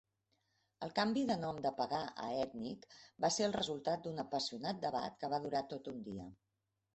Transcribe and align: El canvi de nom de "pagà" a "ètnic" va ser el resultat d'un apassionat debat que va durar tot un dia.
El 0.85 0.93
canvi 0.99 1.25
de 1.31 1.35
nom 1.41 1.59
de 1.65 1.71
"pagà" 1.79 1.99
a 2.27 2.29
"ètnic" 2.45 2.87
va 3.27 3.31
ser 3.37 3.45
el 3.49 3.53
resultat 3.57 4.09
d'un 4.09 4.25
apassionat 4.25 4.81
debat 4.87 5.21
que 5.21 5.31
va 5.35 5.43
durar 5.45 5.63
tot 5.77 5.93
un 5.95 6.03
dia. 6.11 6.27